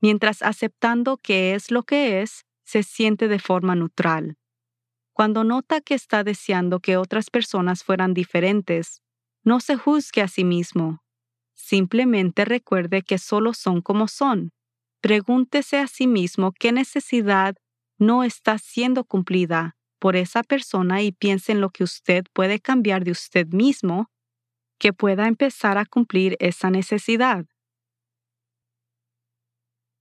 mientras 0.00 0.42
aceptando 0.42 1.16
que 1.16 1.54
es 1.54 1.72
lo 1.72 1.82
que 1.82 2.22
es, 2.22 2.44
se 2.64 2.84
siente 2.84 3.26
de 3.26 3.40
forma 3.40 3.74
neutral. 3.74 4.36
Cuando 5.12 5.42
nota 5.42 5.80
que 5.80 5.94
está 5.94 6.22
deseando 6.22 6.78
que 6.78 6.96
otras 6.96 7.28
personas 7.28 7.82
fueran 7.82 8.14
diferentes, 8.14 9.02
no 9.42 9.58
se 9.58 9.74
juzgue 9.74 10.22
a 10.22 10.28
sí 10.28 10.44
mismo. 10.44 11.02
Simplemente 11.54 12.44
recuerde 12.44 13.02
que 13.02 13.18
solo 13.18 13.52
son 13.52 13.82
como 13.82 14.06
son. 14.06 14.52
Pregúntese 15.00 15.78
a 15.78 15.88
sí 15.88 16.06
mismo 16.06 16.52
qué 16.52 16.70
necesidad 16.70 17.56
no 17.98 18.22
está 18.22 18.58
siendo 18.58 19.02
cumplida 19.04 19.76
por 20.02 20.16
esa 20.16 20.42
persona 20.42 21.00
y 21.00 21.12
piense 21.12 21.52
en 21.52 21.60
lo 21.60 21.70
que 21.70 21.84
usted 21.84 22.24
puede 22.32 22.58
cambiar 22.58 23.04
de 23.04 23.12
usted 23.12 23.46
mismo 23.52 24.10
que 24.80 24.92
pueda 24.92 25.28
empezar 25.28 25.78
a 25.78 25.86
cumplir 25.86 26.36
esa 26.40 26.70
necesidad. 26.70 27.46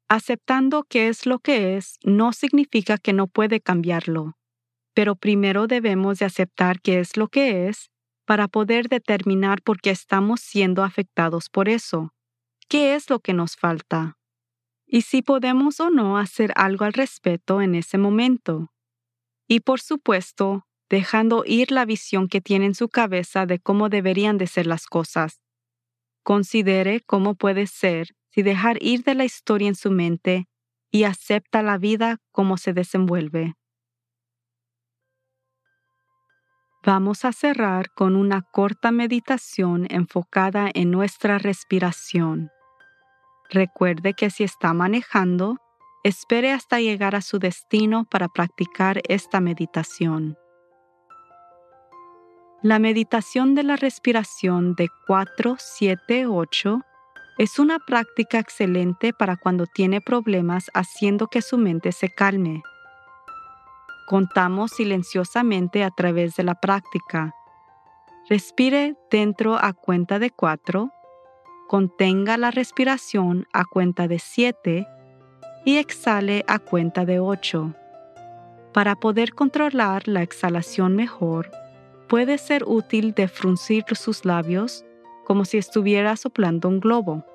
Aceptando 0.10 0.86
que 0.86 1.08
es 1.08 1.28
lo 1.28 1.38
que 1.38 1.78
es 1.78 2.00
no 2.04 2.34
significa 2.34 2.98
que 2.98 3.14
no 3.14 3.28
puede 3.28 3.62
cambiarlo, 3.62 4.40
pero 4.96 5.16
primero 5.16 5.68
debemos 5.68 6.18
de 6.18 6.26
aceptar 6.26 6.82
que 6.82 7.00
es 7.00 7.16
lo 7.16 7.28
que 7.28 7.68
es 7.68 7.92
para 8.26 8.48
poder 8.48 8.90
determinar 8.90 9.62
por 9.62 9.82
qué 9.82 9.92
estamos 9.92 10.42
siendo 10.42 10.84
afectados 10.84 11.48
por 11.48 11.70
eso. 11.70 12.12
¿Qué 12.68 12.96
es 12.96 13.08
lo 13.12 13.20
que 13.20 13.34
nos 13.34 13.56
falta? 13.56 14.18
Y 14.88 15.04
si 15.04 15.22
podemos 15.22 15.80
o 15.80 15.92
no 15.92 16.18
hacer 16.18 16.54
algo 16.56 16.86
al 16.86 16.94
respecto 16.94 17.62
en 17.62 17.76
ese 17.76 18.00
momento. 18.00 18.72
Y 19.52 19.60
por 19.60 19.82
supuesto, 19.82 20.66
dejando 20.90 21.44
ir 21.46 21.74
la 21.74 21.84
visión 21.84 22.30
que 22.30 22.40
tiene 22.40 22.68
en 22.68 22.74
su 22.74 22.88
cabeza 22.88 23.46
de 23.46 23.60
cómo 23.60 23.90
deberían 23.90 24.38
de 24.38 24.48
ser 24.48 24.66
las 24.66 24.86
cosas. 24.86 25.42
Considere 26.24 27.02
cómo 27.02 27.36
puede 27.36 27.68
ser 27.68 28.16
si 28.30 28.44
dejar 28.44 28.82
ir 28.82 29.04
de 29.04 29.14
la 29.14 29.26
historia 29.26 29.68
en 29.68 29.76
su 29.76 29.92
mente 29.92 30.48
y 30.90 31.04
acepta 31.04 31.62
la 31.64 31.78
vida 31.78 32.20
como 32.32 32.56
se 32.56 32.72
desenvuelve. 32.72 33.56
Vamos 36.86 37.26
a 37.26 37.34
cerrar 37.34 37.92
con 37.92 38.16
una 38.16 38.44
corta 38.44 38.94
meditación 38.94 39.86
enfocada 39.90 40.72
en 40.74 40.92
nuestra 40.92 41.40
respiración. 41.40 42.52
Recuerde 43.50 44.14
que 44.14 44.30
si 44.30 44.46
está 44.46 44.74
manejando, 44.74 45.58
espere 46.04 46.52
hasta 46.52 46.80
llegar 46.80 47.16
a 47.16 47.22
su 47.22 47.40
destino 47.40 48.06
para 48.06 48.28
practicar 48.28 49.02
esta 49.08 49.40
meditación. 49.40 50.38
La 52.64 52.80
meditación 52.80 53.56
de 53.56 53.64
la 53.64 53.76
respiración 53.76 54.76
de 54.76 54.90
4-7-8 55.08 56.84
es 57.38 57.58
una 57.58 57.80
práctica 57.80 58.40
excelente 58.40 59.14
para 59.14 59.36
cuando 59.36 59.66
tiene 59.66 60.00
problemas 60.02 60.70
haciendo 60.74 61.28
que 61.28 61.42
su 61.42 61.58
mente 61.58 61.92
se 61.92 62.10
calme. 62.10 62.62
Contamos 64.08 64.72
silenciosamente 64.72 65.84
a 65.84 65.90
través 65.90 66.36
de 66.36 66.44
la 66.44 66.56
práctica. 66.56 67.34
Respire 68.30 68.96
dentro 69.10 69.56
a 69.56 69.74
cuenta 69.74 70.20
de 70.20 70.30
cuatro, 70.30 70.92
contenga 71.68 72.38
la 72.38 72.52
respiración 72.52 73.48
a 73.54 73.66
cuenta 73.66 74.08
de 74.08 74.20
siete 74.20 74.86
y 75.64 75.78
exhale 75.78 76.44
a 76.48 76.60
cuenta 76.60 77.06
de 77.06 77.20
ocho. 77.20 77.74
Para 78.74 78.96
poder 78.96 79.34
controlar 79.34 80.08
la 80.08 80.22
exhalación 80.22 80.96
mejor, 80.96 81.52
puede 82.08 82.38
ser 82.38 82.64
útil 82.66 83.14
de 83.14 83.28
fruncir 83.28 83.86
sus 83.94 84.26
labios 84.26 84.86
como 85.26 85.46
si 85.46 85.58
estuviera 85.58 86.16
soplando 86.18 86.68
un 86.68 86.80
globo. 86.80 87.26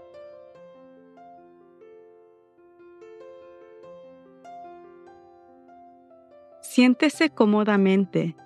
Siéntese 6.61 7.31
cómodamente, 7.31 8.37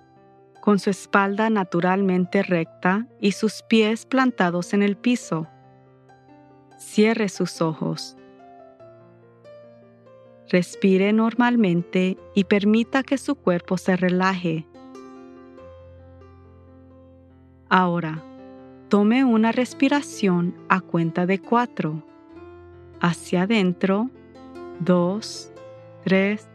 con 0.61 0.79
su 0.79 0.89
espalda 0.89 1.49
naturalmente 1.49 2.43
recta 2.43 3.07
y 3.19 3.33
sus 3.33 3.61
pies 3.63 4.05
plantados 4.05 4.73
en 4.73 4.83
el 4.83 4.95
piso. 4.95 5.47
Cierre 6.77 7.27
sus 7.27 7.61
ojos. 7.61 8.15
Respire 10.51 11.13
normalmente 11.13 12.17
y 12.35 12.43
permita 12.43 13.03
que 13.03 13.17
su 13.17 13.35
cuerpo 13.35 13.77
se 13.77 13.95
relaje. 13.95 14.67
Ahora, 17.69 18.21
tome 18.89 19.23
una 19.23 19.53
respiración 19.53 20.53
a 20.67 20.81
cuenta 20.81 21.25
de 21.25 21.39
cuatro. 21.39 22.03
Hacia 22.99 23.43
adentro, 23.43 24.09
dos, 24.81 25.51
tres, 26.03 26.49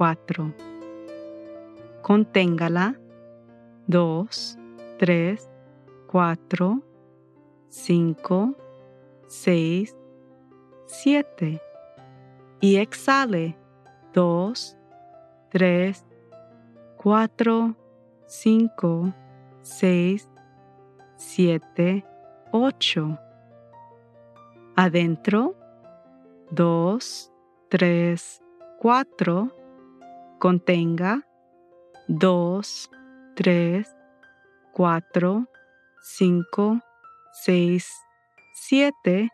4. 0.00 0.54
Conténgala. 2.00 2.98
2, 3.86 4.58
3, 4.98 5.50
4, 6.06 6.82
5, 7.68 8.56
6, 9.26 9.96
7. 10.86 11.69
Y 12.60 12.76
exhale. 12.76 13.56
2, 14.12 14.76
3, 15.50 16.06
4, 16.96 17.76
5, 18.26 19.14
6, 19.62 20.28
7, 21.16 22.04
8. 22.52 23.18
Adentro. 24.76 25.54
2, 26.50 27.32
3, 27.68 28.42
4. 28.78 29.56
Contenga. 30.38 31.26
2, 32.08 32.90
3, 33.36 33.96
4, 34.72 35.46
5, 36.02 36.80
6, 37.32 37.92
7. 38.54 39.28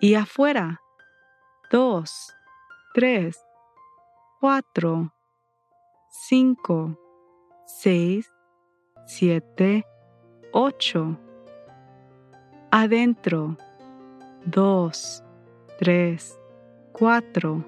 Y 0.00 0.14
afuera. 0.14 0.80
2, 1.70 2.04
3, 2.94 3.32
4, 4.40 5.12
5, 6.10 6.96
6, 7.66 8.30
7, 9.06 9.84
8. 10.52 11.18
Adentro. 12.70 13.56
2, 14.46 14.90
3, 15.78 16.18
4. 16.92 17.64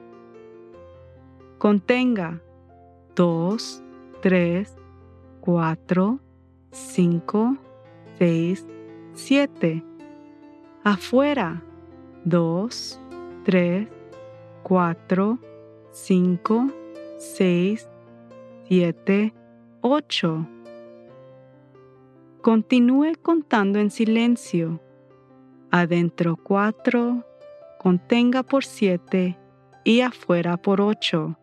Contenga. 1.59 2.41
2, 3.15 3.57
3, 4.23 4.67
4, 5.43 6.19
5, 6.73 7.59
6, 8.19 8.67
7. 9.15 9.85
Afuera. 10.85 11.63
2, 12.25 13.10
3, 13.45 13.89
4, 14.63 15.39
5, 15.93 16.67
6, 17.17 17.89
7, 18.69 19.35
8. 19.81 20.49
Continúe 22.43 23.13
contando 23.23 23.79
en 23.79 23.91
silencio. 23.91 24.81
Adentro 25.71 26.37
4, 26.37 27.25
contenga 27.79 28.43
por 28.43 28.65
7 28.65 29.39
y 29.85 30.01
afuera 30.03 30.57
por 30.57 30.81
8. 30.81 31.37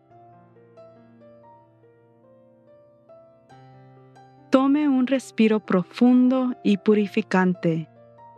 Tome 4.50 4.88
un 4.88 5.06
respiro 5.06 5.60
profundo 5.60 6.54
y 6.62 6.78
purificante 6.78 7.88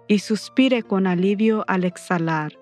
y 0.09 0.19
suspire 0.19 0.83
con 0.83 1.07
alivio 1.07 1.65
al 1.69 1.85
exhalar. 1.85 2.60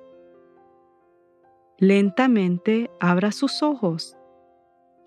Lentamente 1.80 2.90
abra 2.98 3.30
sus 3.30 3.62
ojos. 3.62 4.16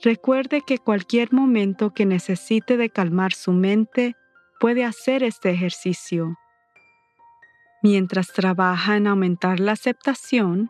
Recuerde 0.01 0.61
que 0.61 0.77
cualquier 0.77 1.33
momento 1.33 1.93
que 1.93 2.05
necesite 2.05 2.77
de 2.77 2.89
calmar 2.89 3.33
su 3.33 3.51
mente 3.51 4.15
puede 4.57 4.85
hacer 4.85 5.21
este 5.21 5.49
ejercicio. 5.49 6.37
Mientras 7.83 8.31
trabaja 8.31 8.95
en 8.95 9.07
aumentar 9.07 9.59
la 9.59 9.73
aceptación, 9.73 10.69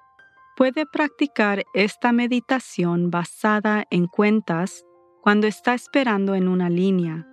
puede 0.58 0.88
practicar 0.88 1.66
esta 1.76 2.12
meditación 2.12 3.12
basada 3.12 3.86
en 3.92 4.08
cuentas 4.08 4.84
cuando 5.22 5.46
está 5.46 5.76
esperando 5.76 6.34
en 6.34 6.48
una 6.48 6.72
línea, 6.72 7.28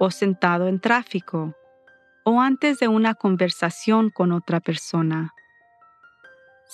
o 0.00 0.10
sentado 0.10 0.66
en 0.68 0.80
tráfico, 0.80 1.54
o 2.24 2.40
antes 2.40 2.78
de 2.78 2.88
una 2.88 3.14
conversación 3.14 4.08
con 4.08 4.32
otra 4.32 4.60
persona. 4.60 5.34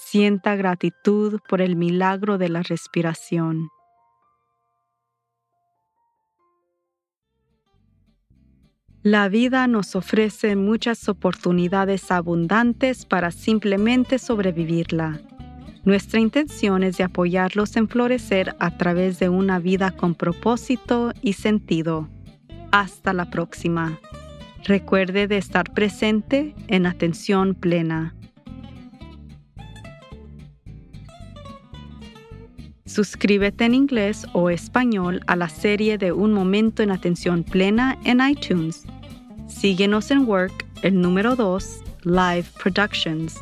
Sienta 0.07 0.57
gratitud 0.57 1.39
por 1.49 1.61
el 1.61 1.77
milagro 1.77 2.37
de 2.37 2.49
la 2.49 2.63
respiración. 2.63 3.69
La 9.03 9.29
vida 9.29 9.67
nos 9.69 9.95
ofrece 9.95 10.57
muchas 10.57 11.09
oportunidades 11.09 12.11
abundantes 12.11 13.07
para 13.07 13.31
simplemente 13.31 14.19
sobrevivirla. 14.19 15.21
Nuestra 15.85 16.19
intención 16.19 16.83
es 16.83 16.97
de 16.97 17.05
apoyarlos 17.05 17.77
en 17.77 17.89
florecer 17.89 18.57
a 18.59 18.77
través 18.77 19.19
de 19.21 19.29
una 19.29 19.59
vida 19.61 19.93
con 19.93 20.15
propósito 20.15 21.13
y 21.23 21.35
sentido. 21.35 22.09
Hasta 22.73 23.13
la 23.13 23.31
próxima. 23.31 24.01
Recuerde 24.65 25.29
de 25.29 25.39
estar 25.39 25.73
presente 25.73 26.55
en 26.69 26.87
atención 26.87 27.55
plena. 27.55 28.15
Suscríbete 32.91 33.67
en 33.67 33.75
inglés 33.75 34.27
o 34.33 34.51
español 34.51 35.21
a 35.29 35.37
la 35.37 35.49
serie 35.49 35.97
de 35.97 36.11
Un 36.11 36.33
Momento 36.33 36.83
en 36.83 36.91
Atención 36.91 37.45
Plena 37.45 37.97
en 38.05 38.21
iTunes. 38.21 38.85
Síguenos 39.47 40.11
en 40.11 40.29
Work, 40.29 40.67
el 40.83 41.01
número 41.01 41.37
2, 41.37 41.83
Live 42.03 42.47
Productions. 42.61 43.39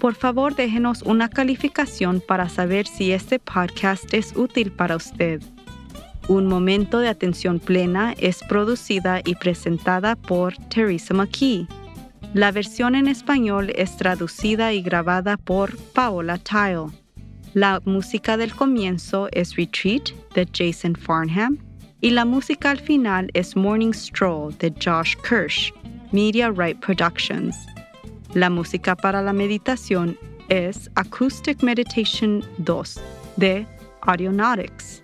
Por 0.00 0.16
favor, 0.16 0.56
déjenos 0.56 1.02
una 1.02 1.28
calificación 1.28 2.20
para 2.26 2.48
saber 2.48 2.88
si 2.88 3.12
este 3.12 3.38
podcast 3.38 4.12
es 4.12 4.34
útil 4.34 4.72
para 4.72 4.96
usted. 4.96 5.40
Un 6.26 6.48
Momento 6.48 6.98
de 6.98 7.08
Atención 7.08 7.60
Plena 7.60 8.16
es 8.18 8.42
producida 8.48 9.20
y 9.24 9.36
presentada 9.36 10.16
por 10.16 10.56
Teresa 10.56 11.14
McKee. 11.14 11.68
La 12.34 12.50
versión 12.50 12.96
en 12.96 13.06
español 13.06 13.70
es 13.76 13.96
traducida 13.96 14.72
y 14.72 14.82
grabada 14.82 15.36
por 15.36 15.76
Paola 15.92 16.38
Tile. 16.38 17.01
La 17.54 17.82
música 17.84 18.38
del 18.38 18.54
comienzo 18.54 19.28
es 19.32 19.56
Retreat 19.56 20.12
de 20.34 20.48
Jason 20.54 20.96
Farnham 20.96 21.58
y 22.00 22.08
la 22.08 22.24
música 22.24 22.70
al 22.70 22.80
final 22.80 23.28
es 23.34 23.54
Morning 23.54 23.92
Stroll 23.92 24.56
de 24.56 24.72
Josh 24.82 25.14
Kirsch, 25.16 25.70
Media 26.12 26.50
Right 26.50 26.80
Productions. 26.80 27.54
La 28.32 28.48
música 28.48 28.96
para 28.96 29.20
la 29.20 29.34
meditación 29.34 30.16
es 30.48 30.90
Acoustic 30.94 31.62
Meditation 31.62 32.42
2 32.56 32.98
de 33.36 33.66
Audionautics. 34.00 35.01